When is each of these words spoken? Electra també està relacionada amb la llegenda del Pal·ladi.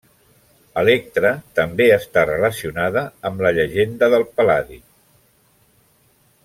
Electra 0.83 1.33
també 1.59 1.87
està 1.97 2.23
relacionada 2.31 3.05
amb 3.31 3.47
la 3.47 3.55
llegenda 3.59 4.13
del 4.15 4.27
Pal·ladi. 4.39 4.81